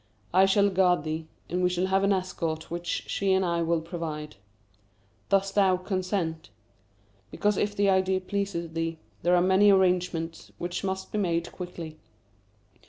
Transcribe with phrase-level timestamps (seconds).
[0.33, 3.81] I shall guard thee, and we shall have an escort which she and I will
[3.81, 4.35] provide.
[5.29, 6.49] Dost thou consent?
[7.29, 11.99] Because if the idea pleases thee, there are many arrangements which must be made quickly.